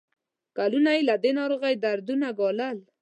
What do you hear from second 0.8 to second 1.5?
یې له دې